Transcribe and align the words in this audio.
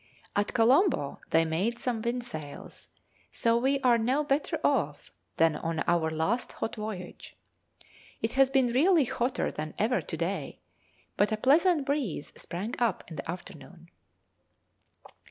At 0.35 0.55
Colombo 0.55 1.19
they 1.29 1.45
made 1.45 1.77
some 1.77 2.01
windsails, 2.01 2.87
so 3.31 3.55
we 3.55 3.79
are 3.81 3.99
now 3.99 4.23
better 4.23 4.57
off 4.63 5.11
than 5.37 5.55
on 5.55 5.81
our 5.87 6.09
last 6.09 6.53
hot 6.53 6.75
voyage. 6.75 7.35
It 8.19 8.33
has 8.33 8.49
been 8.49 8.73
really 8.73 9.05
hotter 9.05 9.51
than 9.51 9.75
ever 9.77 10.01
to 10.01 10.17
day, 10.17 10.59
but 11.17 11.31
a 11.31 11.37
pleasant 11.37 11.85
breeze 11.85 12.33
sprang 12.35 12.73
up 12.79 13.03
in 13.11 13.15
the 13.17 13.29
afternoon. 13.29 13.91